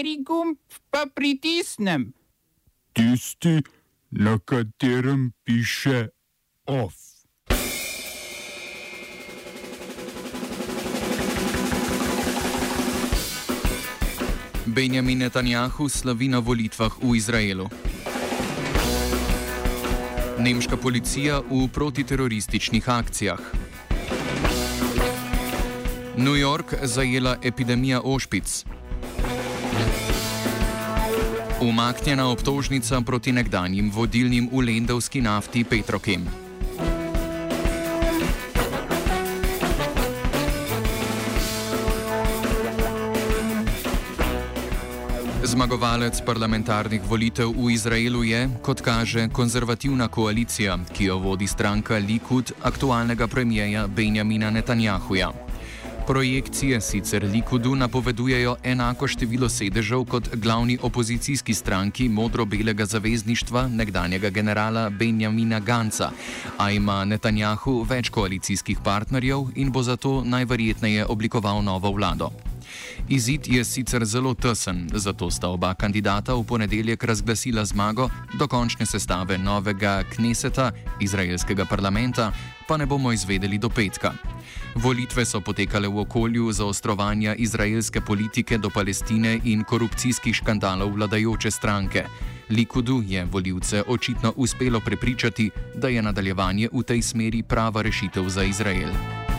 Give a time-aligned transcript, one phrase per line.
[0.00, 0.56] Kateri gumb
[0.90, 2.14] pa pritisnem?
[2.92, 3.60] Tisti,
[4.10, 6.08] na katerem piše
[6.66, 6.94] OF.
[14.66, 17.68] Benjamin Netanjahu slavi na volitvah v Izraelu.
[20.38, 23.40] Nemška policija v protiterorističnih akcijah.
[26.16, 28.79] New York zajela epidemija ošpic.
[31.60, 36.24] Umaknjena obtožnica proti nekdanjim vodilnim v lendovski nafti Petrokem.
[45.44, 52.52] Zmagovalec parlamentarnih volitev v Izraelu je, kot kaže, konzervativna koalicija, ki jo vodi stranka Likud
[52.62, 55.49] aktualnega premijeja Benjamina Netanjahuja.
[56.10, 64.90] Projekcije sicer Likudu napovedujejo enako število sedežev kot glavni opozicijski stranki modro-belega zavezništva nekdanjega generala
[64.90, 66.10] Benjamina Ganca,
[66.58, 72.30] a ima Netanjahu več koalicijskih partnerjev in bo zato najverjetneje oblikoval novo vlado.
[73.08, 79.38] Izid je sicer zelo tesen, zato sta oba kandidata v ponedeljek razglasila zmago, dokončne sestave
[79.38, 82.32] novega Kneseta, izraelskega parlamenta,
[82.68, 84.12] pa ne bomo izvedeli do petka.
[84.74, 92.04] Volitve so potekale v okolju zaostrovanja izraelske politike do Palestine in korupcijskih škandalov vladajoče stranke.
[92.50, 98.42] Likudu je voljivce očitno uspelo prepričati, da je nadaljevanje v tej smeri prava rešitev za
[98.42, 99.29] Izrael.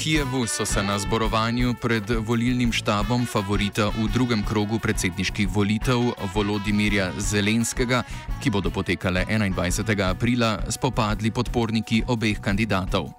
[0.00, 6.00] Kijevu so se na zborovanju pred volilnim štabom favorita v drugem krogu predsedniških volitev
[6.34, 8.02] Volodimirja Zelenskega,
[8.40, 10.00] ki bodo potekale 21.
[10.08, 13.12] aprila, spopadli podporniki obeh kandidatov.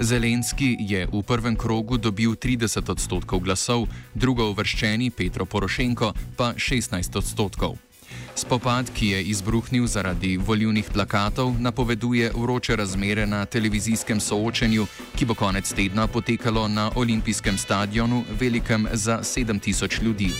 [0.00, 3.84] Zelenski je v prvem krogu dobil 30 odstotkov glasov,
[4.14, 7.76] drugo uvrščeni Petro Porošenko pa 16 odstotkov.
[8.34, 14.86] Spopad, ki je izbruhnil zaradi volivnih plakatov, napoveduje vroče razmere na televizijskem soočenju,
[15.16, 20.30] ki bo konec tedna potekalo na olimpijskem stadionu, velikem za 7000 ljudi.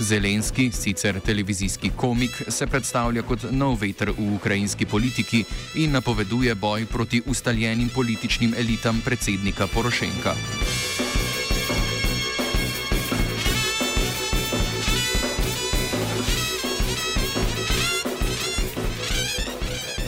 [0.00, 6.86] Zelenski, sicer televizijski komik, se predstavlja kot nov veter v ukrajinski politiki in napoveduje boj
[6.86, 10.34] proti ustaljenim političnim elitam predsednika Porošenka.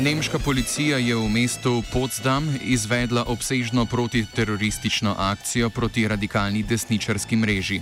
[0.02, 7.80] Nemška policija je v mestu Potsdam izvedla obsežno protiteroristično akcijo proti radikalni desničarski mreži.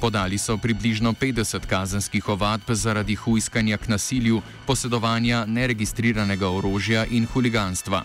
[0.00, 8.04] Podali so približno 50 kazenskih ovadb zaradi huiskanja k nasilju, posedovanja neregistriranega orožja in huliganstva.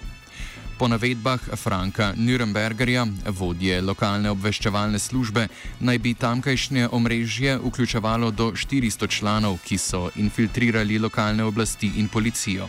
[0.80, 5.46] Po navedbah Franka Nürnbergerja, vodje lokalne obveščevalne službe,
[5.80, 12.68] naj bi tamkajšnje omrežje vključevalo do 400 članov, ki so infiltrirali lokalne oblasti in policijo.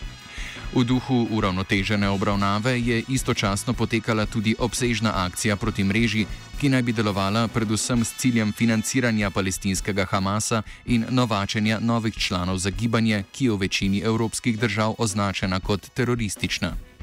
[0.75, 6.27] V duhu uravnotežene obravnave je istočasno potekala tudi obsežna akcija proti mreži,
[6.61, 12.71] ki naj bi delovala predvsem s ciljem financiranja palestinskega Hamasa in novačenja novih članov za
[12.71, 16.94] gibanje, ki je v večini evropskih držav označena kot teroristična.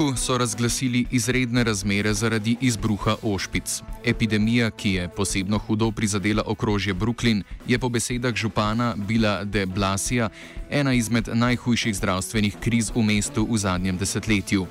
[0.00, 3.82] Yorku so razglasili izredne razmere zaradi izbruha ošpic.
[4.04, 10.28] Epidemija, ki je posebno hudo prizadela okrožje Brooklyn, je po besedah župana Bila de Blasija
[10.70, 14.66] ena izmed najhujših zdravstvenih kriz v mestu v zadnjem desetletju.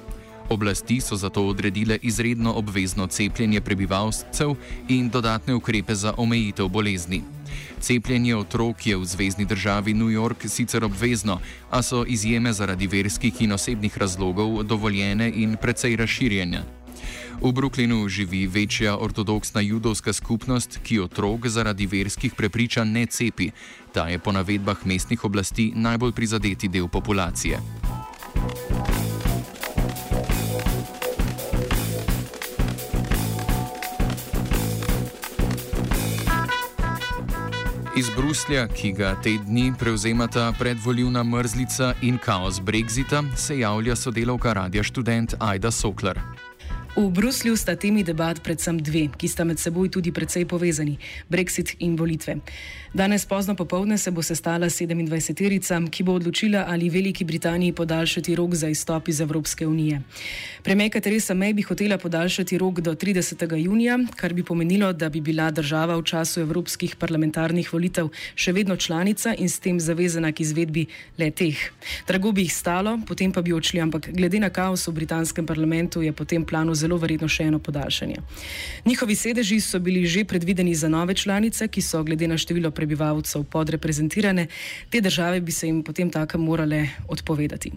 [0.50, 4.56] Oblasti so zato odredile izredno obvezno cepljenje prebivalcev
[4.88, 7.39] in dodatne ukrepe za omejitev bolezni.
[7.80, 11.40] Cepljenje otrok je v zvezdni državi New York sicer obvezno,
[11.70, 16.64] a so izjeme zaradi verskih in osebnih razlogov dovoljene in precej razširjene.
[17.42, 23.52] V Brooklynu živi večja ortodoksna judovska skupnost, ki otrok zaradi verskih prepričanj ne cepi.
[23.94, 27.79] Ta je po navedbah mestnih oblasti najbolj prizadeti del populacije.
[38.00, 44.54] Iz Bruslja, ki ga te dni prevzemata predvoljivna mrzlica in kaos Brexita, se javlja sodelavka
[44.54, 46.20] Radia Student Aida Sokler.
[47.00, 50.98] V Bruslju sta temi debat predvsem dve, ki sta med seboj tudi precej povezani:
[51.32, 52.44] Brexit in volitve.
[52.94, 58.56] Danes pozno popovdne se bo sestala 27-terica, ki bo odločila, ali Veliki Britaniji podaljšati rok
[58.56, 60.02] za izstop iz Evropske unije.
[60.64, 63.56] Premijerka Teresa May bi hotela podaljšati rok do 30.
[63.56, 68.76] junija, kar bi pomenilo, da bi bila država v času evropskih parlamentarnih volitev še vedno
[68.76, 70.88] članica in s tem zavezana k izvedbi
[71.18, 71.56] le teh.
[72.08, 76.02] Drago bi jih stalo, potem pa bi odšli, ampak glede na kaos v britanskem parlamentu
[76.02, 78.16] je potem planu zelo verjetno še eno podaljšanje.
[78.86, 83.44] Njihovi sedeži so bili že predvideni za nove članice, ki so glede na število prebivalcev
[83.44, 84.48] podreprezentirane,
[84.90, 87.72] te države bi se jim potem tako morale odpovedati.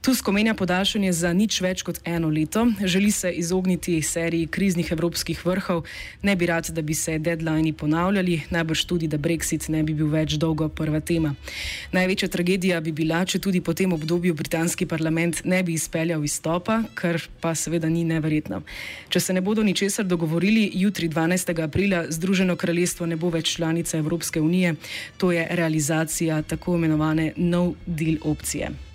[0.00, 5.42] Tusk omenja podaljšanje za nič več kot eno leto, želi se izogniti seriji kriznih evropskih
[5.44, 5.82] vrhov,
[6.22, 10.08] ne bi rad, da bi se deadline ponavljali, najbrž tudi, da Brexit ne bi bil
[10.08, 11.34] več dolgo prva tema.
[11.92, 16.80] Največja tragedija bi bila, če tudi po tem obdobju britanski parlament ne bi izpeljal izstopa,
[16.94, 18.64] kar pa seveda ni neverjetno.
[19.12, 21.58] Če se ne bodo ničesar dogovorili, jutri 12.
[21.60, 24.78] aprila Združeno kraljestvo ne bo več članica Evropske unije,
[25.20, 28.89] to je realizacija tako imenovane no deal opcije.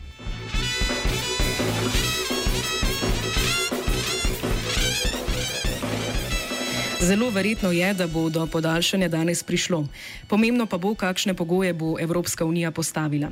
[7.06, 9.86] Zelo verjetno je, da bo do podaljšanja danes prišlo.
[10.28, 13.30] Pomembno pa bo, kakšne pogoje bo Evropska unija postavila.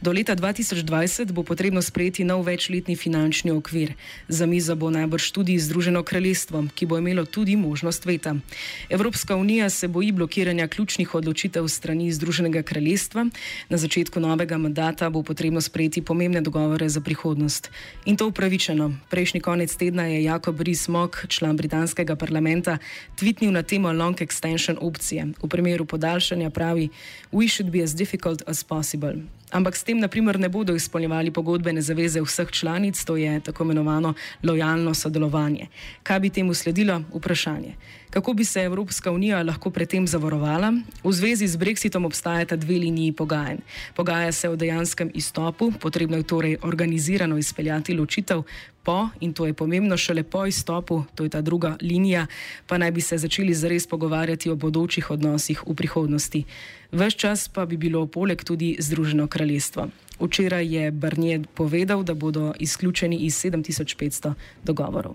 [0.00, 3.92] Do leta 2020 bo potrebno sprejeti nov večletni finančni okvir.
[4.28, 8.34] Za mizo bo najbrž tudi Združeno kraljestvo, ki bo imelo tudi možnost veta.
[8.90, 13.26] Evropska unija se boji blokiranja ključnih odločitev strani Združenega kraljestva.
[13.68, 17.70] Na začetku novega mandata bo potrebno sprejeti pomembne dogovore za prihodnost.
[18.04, 18.92] In to upravičeno.
[19.10, 22.78] Prejšnji konec tedna je Jakob Rees-Mogg, član britanskega parlamenta,
[23.16, 25.26] tvitnil na temo long extension opcije.
[25.42, 26.88] V primeru podaljšanja pravi:
[27.32, 29.14] We should be as difficult as possible.
[29.52, 34.14] Ampak s tem, naprimer, ne bodo izpolnjevali pogodbene zaveze vseh članic, to je tako imenovano
[34.42, 35.66] lojalno sodelovanje.
[36.02, 37.02] Kaj bi temu sledilo?
[37.14, 37.74] Vprašanje.
[38.10, 40.72] Kako bi se Evropska unija lahko pred tem zavarovala?
[41.04, 43.60] V zvezi z Brexitom obstajata dve liniji pogajanj.
[43.94, 48.42] Pogaja se o dejanskem izstopu, potrebno je torej organizirano izpeljati ločitev,
[48.82, 52.26] po, in to je pomembno, šele po izstopu, to je ta druga linija,
[52.66, 56.44] pa naj bi se začeli zares pogovarjati o bodočih odnosih v prihodnosti.
[56.92, 59.88] Ves čas pa bi bilo poleg tudi Združeno kraljestvo.
[60.20, 64.34] Včeraj je Barnier povedal, da bodo izključeni iz 7500
[64.64, 65.14] dogovorov.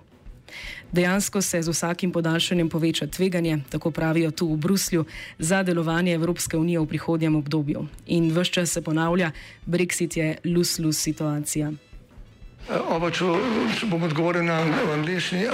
[0.92, 5.06] Dejansko se z vsakim podaljšanjem poveča tveganje, tako pravijo tu v Bruslju,
[5.40, 7.88] za delovanje Evropske unije v prihodnjem obdobju.
[8.06, 9.32] In vse čas se ponavlja,
[9.66, 11.72] Brexit je lus-lus situacija.
[12.68, 13.24] Oba, če,
[13.80, 14.58] če bom odgovoril na
[14.92, 15.46] angliški.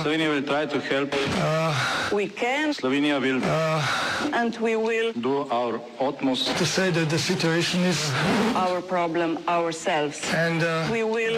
[0.00, 2.72] Slovenija bo poskušala pomagati.
[2.72, 3.84] Slovenija bo naredila
[4.32, 10.12] naš utmost, da bo rekla, da je situacija naš problem, naš sebe.
[10.32, 11.36] In bomo naredili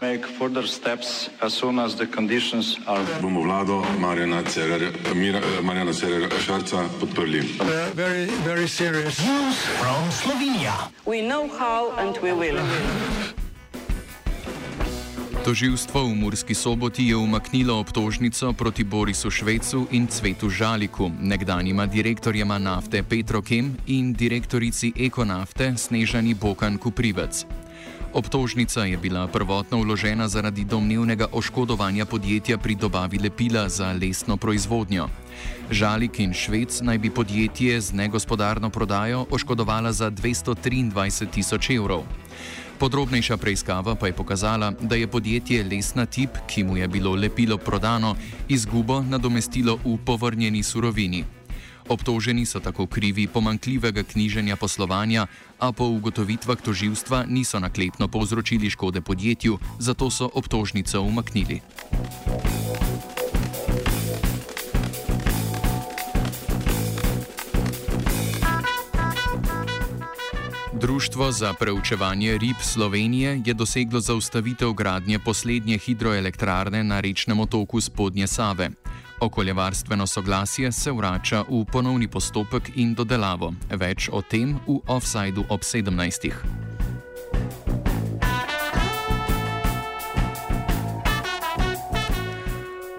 [0.00, 3.04] nadaljnje korake, as soon as the conditions are.
[3.22, 4.42] Bomo vlado Marjana
[5.92, 7.40] Cererera Šarca podprli.
[7.94, 9.16] Very, very serious.
[9.80, 10.92] From Slovenija.
[11.06, 12.60] We know how and we will.
[15.44, 22.58] Toživstvo v Murski soboti je umaknilo obtožnico proti Borisu Švecu in Cvetu Žaliku, nekdanjima direktorjema
[22.58, 27.46] nafte Petrokem in direktorici Ekonafte Snežani Bokan Kuprivec.
[28.12, 35.08] Obtožnica je bila prvotno vložena zaradi domnevnega oškodovanja podjetja pri dobavi lepila za lesno proizvodnjo.
[35.70, 42.02] Žalik in Švec naj bi podjetje z negospodarno prodajo oškodovala za 223 tisoč evrov.
[42.78, 47.58] Podrobnejša preiskava pa je pokazala, da je podjetje Lesna Tip, ki mu je bilo lepilo
[47.58, 48.14] prodano,
[48.48, 51.24] izgubo nadomestilo v povrnjeni surovini.
[51.88, 55.26] Obtoženi so tako krivi pomankljivega knjiženja poslovanja,
[55.58, 61.60] a po ugotovitvah toživstva niso naklepno povzročili škode podjetju, zato so obtožnico umaknili.
[70.80, 78.26] Društvo za preučevanje rib Slovenije je doseglo zaustavitev gradnje poslednje hidroelektrarne na rečnem otoku Spodnje
[78.26, 78.70] Save.
[79.20, 83.52] Okoljevarstveno soglasje se vrača v ponovni postopek in dodelavo.
[83.70, 86.32] Več o tem v offsajdu ob 17.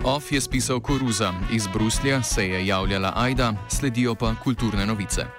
[0.03, 5.38] Off je spisal Koruza, iz Bruslja se je javljala Aida, sledijo pa kulturne novice.